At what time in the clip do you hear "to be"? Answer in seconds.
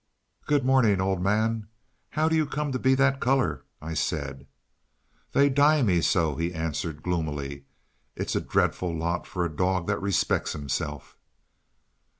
2.71-2.95